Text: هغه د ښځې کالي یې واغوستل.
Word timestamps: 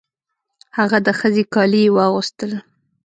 هغه 0.77 0.97
د 1.05 1.07
ښځې 1.19 1.43
کالي 1.53 1.81
یې 1.85 1.93
واغوستل. 1.95 2.51